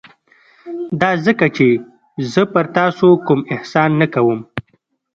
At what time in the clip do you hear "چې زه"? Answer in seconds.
1.55-2.43